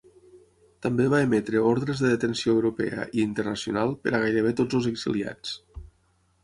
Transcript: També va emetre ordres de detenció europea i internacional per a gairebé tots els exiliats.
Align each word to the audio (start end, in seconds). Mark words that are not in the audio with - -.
També 0.85 1.05
va 1.13 1.19
emetre 1.25 1.61
ordres 1.73 2.01
de 2.05 2.11
detenció 2.13 2.55
europea 2.57 3.07
i 3.19 3.23
internacional 3.27 3.95
per 4.07 4.17
a 4.21 4.25
gairebé 4.27 4.57
tots 4.63 4.81
els 4.81 4.91
exiliats. 4.97 5.55